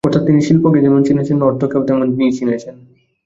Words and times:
অর্থাৎ 0.03 0.23
তিনি 0.25 0.39
শিল্পকে 0.41 0.79
যেমন 0.81 1.01
চিনেছেন, 1.03 1.37
অর্থকেও 1.41 1.81
তেমনি 1.83 2.25
চিনেছেন। 2.31 2.75